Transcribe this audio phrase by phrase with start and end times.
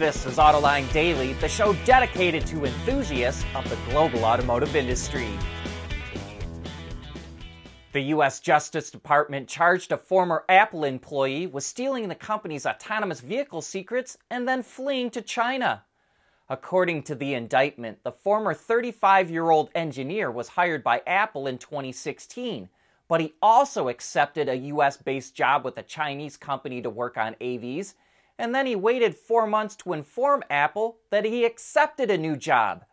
[0.00, 5.28] This is Autoline Daily, the show dedicated to enthusiasts of the global automotive industry.
[7.92, 8.40] The U.S.
[8.40, 14.48] Justice Department charged a former Apple employee with stealing the company's autonomous vehicle secrets and
[14.48, 15.84] then fleeing to China.
[16.48, 21.58] According to the indictment, the former 35 year old engineer was hired by Apple in
[21.58, 22.70] 2016,
[23.06, 24.96] but he also accepted a U.S.
[24.96, 27.92] based job with a Chinese company to work on AVs
[28.40, 32.86] and then he waited four months to inform Apple that he accepted a new job.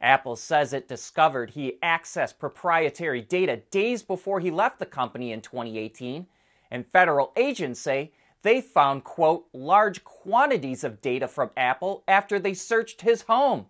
[0.00, 5.40] Apple says it discovered he accessed proprietary data days before he left the company in
[5.40, 6.26] 2018,
[6.72, 8.10] and federal agents say
[8.42, 13.66] they found, quote, large quantities of data from Apple after they searched his home.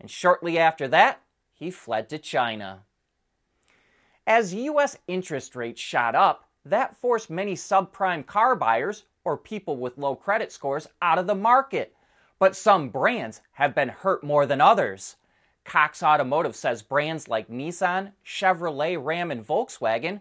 [0.00, 1.20] And shortly after that,
[1.52, 2.84] he fled to China.
[4.26, 4.96] As U.S.
[5.06, 10.52] interest rates shot up, that forced many subprime car buyers or people with low credit
[10.52, 11.94] scores out of the market.
[12.38, 15.16] But some brands have been hurt more than others.
[15.64, 20.20] Cox Automotive says brands like Nissan, Chevrolet, Ram, and Volkswagen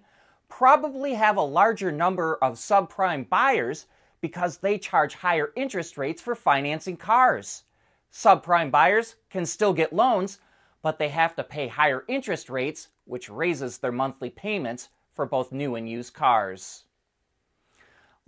[0.50, 3.86] probably have a larger number of subprime buyers
[4.20, 7.64] because they charge higher interest rates for financing cars.
[8.12, 10.40] Subprime buyers can still get loans,
[10.82, 15.52] but they have to pay higher interest rates, which raises their monthly payments for both
[15.52, 16.84] new and used cars.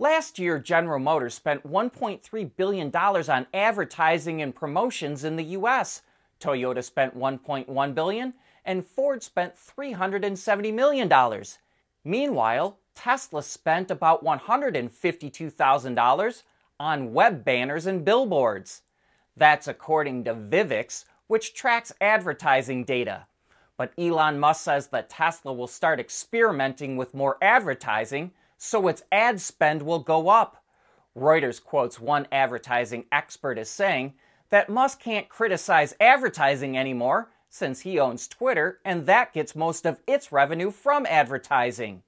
[0.02, 6.02] Last year, General Motors spent $1.3 billion on advertising and promotions in the U.S.
[6.40, 11.08] Toyota spent 1.1 billion, and Ford spent $370 million.
[12.02, 16.42] Meanwhile, Tesla spent about $152,000
[16.80, 18.82] on web banners and billboards.
[19.36, 23.26] That's according to Vivvix, which tracks advertising data.
[23.76, 28.32] But Elon Musk says that Tesla will start experimenting with more advertising
[28.64, 30.62] so its ad spend will go up.
[31.16, 34.14] Reuters quotes one advertising expert as saying
[34.50, 40.00] that Musk can't criticize advertising anymore since he owns Twitter and that gets most of
[40.06, 42.04] its revenue from advertising.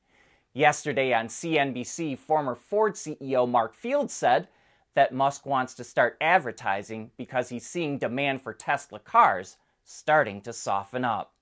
[0.53, 4.47] Yesterday on CNBC, former Ford CEO Mark Fields said
[4.95, 10.53] that Musk wants to start advertising because he's seeing demand for Tesla cars starting to
[10.53, 11.34] soften up.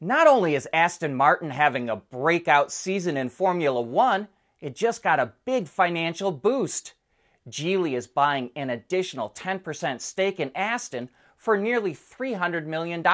[0.00, 4.28] Not only is Aston Martin having a breakout season in Formula One,
[4.60, 6.94] it just got a big financial boost.
[7.50, 13.04] Geely is buying an additional 10% stake in Aston for nearly $300 million,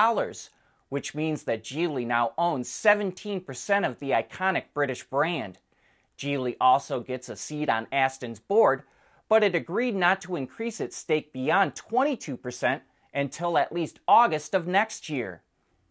[0.91, 5.59] which means that Geely now owns 17% of the iconic British brand.
[6.19, 8.83] Geely also gets a seat on Aston's board,
[9.31, 12.83] but it agreed not to increase its stake beyond 22%
[13.15, 15.41] until at least August of next year.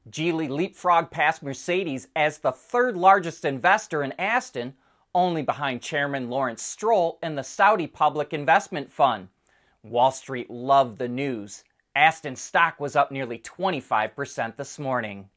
[0.10, 4.74] Geely leapfrogged past Mercedes as the third largest investor in Aston,
[5.16, 9.30] only behind Chairman Lawrence Stroll and the Saudi Public Investment Fund.
[9.82, 11.64] Wall Street loved the news.
[11.96, 15.30] Aston stock was up nearly 25% this morning.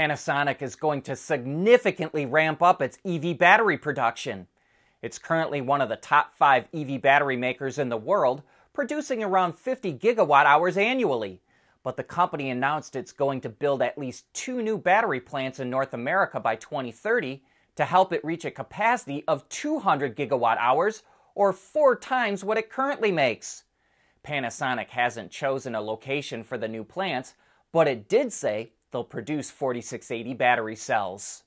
[0.00, 4.46] Panasonic is going to significantly ramp up its EV battery production.
[5.02, 9.56] It's currently one of the top five EV battery makers in the world, producing around
[9.56, 11.42] 50 gigawatt hours annually.
[11.82, 15.68] But the company announced it's going to build at least two new battery plants in
[15.68, 17.42] North America by 2030
[17.76, 21.02] to help it reach a capacity of 200 gigawatt hours,
[21.34, 23.64] or four times what it currently makes.
[24.24, 27.34] Panasonic hasn't chosen a location for the new plants,
[27.70, 31.44] but it did say they'll produce 4680 battery cells.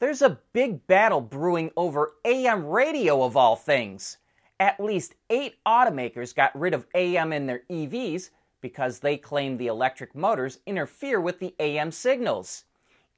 [0.00, 4.18] There's a big battle brewing over AM radio of all things.
[4.60, 8.30] At least eight automakers got rid of AM in their EVs
[8.60, 12.64] because they claim the electric motors interfere with the AM signals.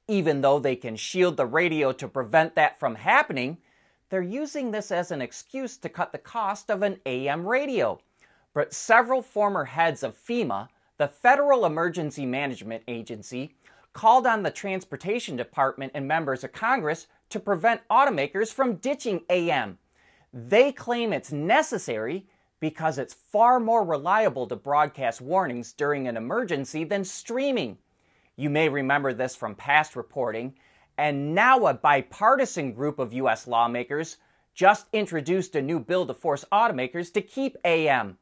[0.07, 3.57] Even though they can shield the radio to prevent that from happening,
[4.09, 7.99] they're using this as an excuse to cut the cost of an AM radio.
[8.53, 13.55] But several former heads of FEMA the Federal Emergency Management Agency
[13.93, 19.77] called on the Transportation Department and members of Congress to prevent automakers from ditching AM.
[20.33, 22.27] They claim it's necessary
[22.59, 27.77] because it's far more reliable to broadcast warnings during an emergency than streaming.
[28.35, 30.55] You may remember this from past reporting,
[30.97, 33.47] and now a bipartisan group of U.S.
[33.47, 34.17] lawmakers
[34.55, 38.17] just introduced a new bill to force automakers to keep AM.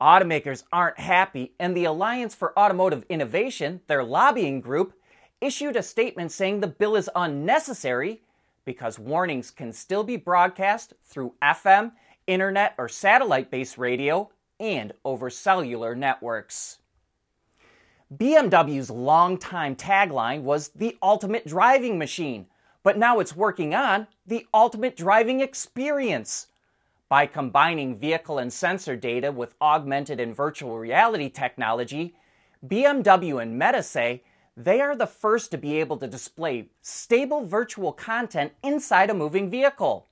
[0.00, 4.94] Automakers aren't happy, and the Alliance for Automotive Innovation, their lobbying group,
[5.40, 8.22] issued a statement saying the bill is unnecessary
[8.64, 11.92] because warnings can still be broadcast through FM,
[12.26, 16.78] internet, or satellite based radio and over cellular networks.
[18.14, 22.46] BMW's longtime tagline was the ultimate driving machine,
[22.82, 26.48] but now it's working on the ultimate driving experience.
[27.14, 32.16] By combining vehicle and sensor data with augmented and virtual reality technology,
[32.66, 34.24] BMW and Meta say
[34.56, 39.48] they are the first to be able to display stable virtual content inside a moving
[39.48, 40.08] vehicle.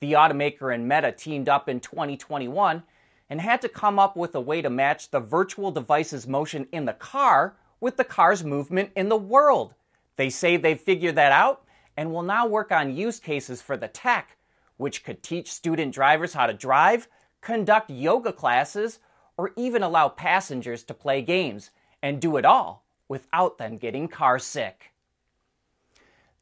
[0.00, 2.82] The automaker and Meta teamed up in 2021
[3.30, 6.84] and had to come up with a way to match the virtual device's motion in
[6.84, 9.72] the car with the car's movement in the world.
[10.16, 11.64] They say they've figured that out
[11.96, 14.36] and will now work on use cases for the tech,
[14.76, 17.08] which could teach student drivers how to drive,
[17.40, 18.98] conduct yoga classes,
[19.36, 21.70] or even allow passengers to play games,
[22.02, 24.92] and do it all without them getting car sick.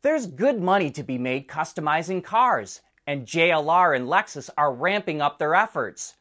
[0.03, 5.39] There's good money to be made customizing cars, and JLR and Lexus are ramping up
[5.39, 6.15] their efforts.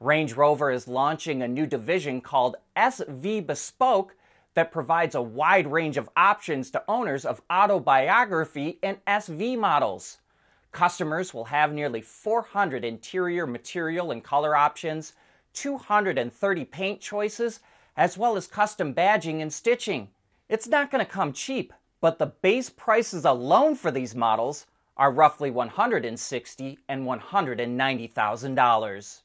[0.00, 4.16] Range Rover is launching a new division called SV Bespoke
[4.54, 10.18] that provides a wide range of options to owners of autobiography and SV models.
[10.72, 15.14] Customers will have nearly 400 interior material and color options,
[15.52, 17.60] 230 paint choices,
[17.96, 20.08] as well as custom badging and stitching.
[20.48, 25.10] It's not going to come cheap, but the base prices alone for these models are
[25.10, 29.20] roughly 160 and $190,000.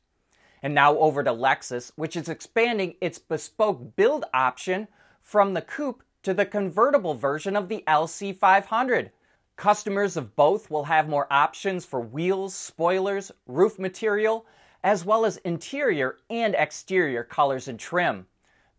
[0.63, 4.87] And now over to Lexus, which is expanding its bespoke build option
[5.21, 9.11] from the coupe to the convertible version of the LC500.
[9.55, 14.45] Customers of both will have more options for wheels, spoilers, roof material,
[14.83, 18.27] as well as interior and exterior colors and trim.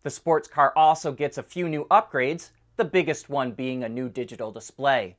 [0.03, 4.07] The sports car also gets a few new upgrades, the biggest one being a new
[4.07, 5.17] digital display.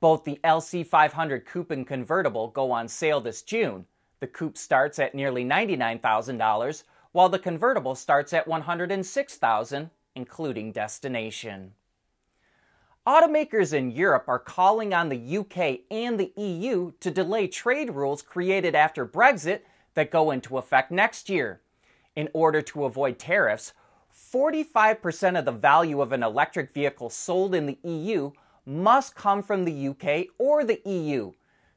[0.00, 3.86] Both the LC500 Coupe and convertible go on sale this June.
[4.18, 6.82] The coupe starts at nearly $99,000,
[7.12, 11.72] while the convertible starts at 106,000, including destination.
[13.06, 18.20] Automakers in Europe are calling on the UK and the EU to delay trade rules
[18.20, 19.60] created after Brexit
[19.94, 21.60] that go into effect next year.
[22.16, 23.72] In order to avoid tariffs,
[24.12, 28.32] 45% of the value of an electric vehicle sold in the EU
[28.64, 31.30] must come from the UK or the EU.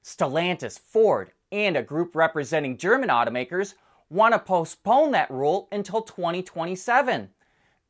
[0.03, 3.75] Stellantis, Ford, and a group representing German automakers
[4.09, 7.29] want to postpone that rule until 2027.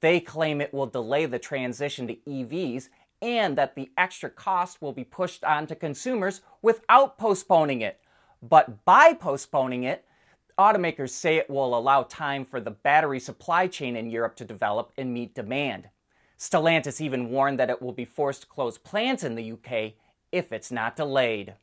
[0.02, 2.90] They claim it will delay the transition to EVs
[3.21, 8.00] and that the extra cost will be pushed on to consumers without postponing it.
[8.42, 10.06] But by postponing it,
[10.57, 14.92] automakers say it will allow time for the battery supply chain in Europe to develop
[14.98, 15.89] and meet demand.
[16.38, 19.94] Stellantis even warned that it will be forced to close plants in the UK
[20.31, 21.56] if it's not delayed.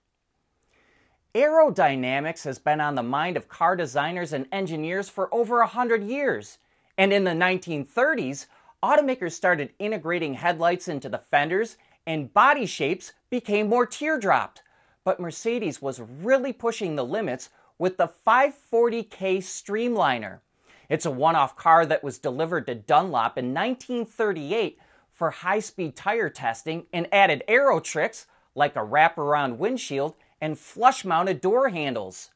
[1.35, 6.59] Aerodynamics has been on the mind of car designers and engineers for over 100 years.
[6.97, 8.47] And in the 1930s,
[8.83, 11.77] automakers started integrating headlights into the fenders
[12.07, 14.63] and body shapes became more teardropped.
[15.05, 20.41] But Mercedes was really pushing the limits with the 540K Streamliner.
[20.89, 24.79] It's a one off car that was delivered to Dunlop in 1938
[25.13, 31.05] for high speed tire testing and added aero tricks like a wraparound windshield and flush
[31.05, 32.31] mounted door handles.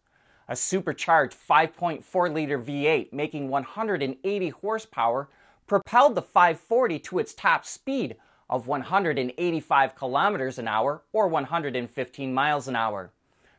[0.49, 5.29] A supercharged 5.4 liter V8 making 180 horsepower
[5.71, 8.17] propelled the 540 to its top speed
[8.49, 13.13] of 185 kilometers an hour or 115 miles an hour.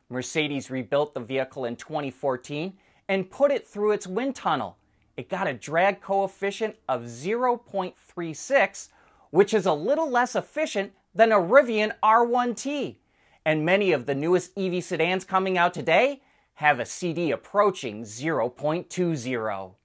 [0.10, 2.74] Mercedes rebuilt the vehicle in 2014
[3.08, 4.76] and put it through its wind tunnel
[5.16, 8.90] it got a drag coefficient of 0.36,
[9.30, 12.98] which is a little less efficient than a Rivian R1T.
[13.46, 16.22] And many of the newest EV sedans coming out today
[16.56, 19.81] have a CD approaching 0.20.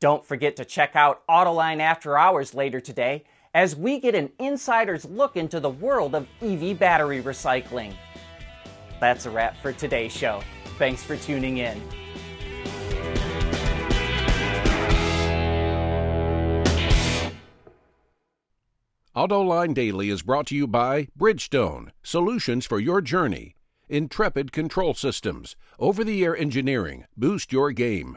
[0.00, 5.04] Don't forget to check out Autoline After Hours later today as we get an insider's
[5.04, 7.92] look into the world of EV battery recycling.
[8.98, 10.42] That's a wrap for today's show.
[10.78, 11.82] Thanks for tuning in.
[19.14, 23.54] AutoLine Daily is brought to you by Bridgestone, solutions for your journey.
[23.90, 28.16] Intrepid Control Systems, over the air engineering, boost your game.